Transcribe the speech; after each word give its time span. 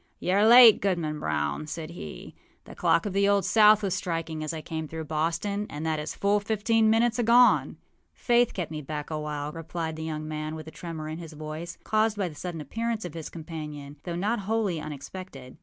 âYou 0.19 0.33
are 0.33 0.47
late, 0.47 0.81
Goodman 0.81 1.19
Brown,â 1.19 1.69
said 1.69 1.91
he. 1.91 2.33
âThe 2.65 2.75
clock 2.75 3.05
of 3.05 3.13
the 3.13 3.29
Old 3.29 3.45
South 3.45 3.83
was 3.83 3.93
striking 3.93 4.43
as 4.43 4.51
I 4.51 4.59
came 4.59 4.87
through 4.87 5.03
Boston, 5.05 5.67
and 5.69 5.85
that 5.85 5.99
is 5.99 6.15
full 6.15 6.39
fifteen 6.39 6.89
minutes 6.89 7.19
agone.â 7.19 7.73
âFaith 8.17 8.53
kept 8.55 8.71
me 8.71 8.81
back 8.81 9.11
a 9.11 9.19
while,â 9.19 9.53
replied 9.53 9.95
the 9.95 10.03
young 10.03 10.27
man, 10.27 10.55
with 10.55 10.65
a 10.65 10.71
tremor 10.71 11.07
in 11.07 11.19
his 11.19 11.33
voice, 11.33 11.77
caused 11.83 12.17
by 12.17 12.27
the 12.27 12.33
sudden 12.33 12.61
appearance 12.61 13.05
of 13.05 13.13
his 13.13 13.29
companion, 13.29 13.97
though 14.01 14.15
not 14.15 14.39
wholly 14.39 14.81
unexpected. 14.81 15.59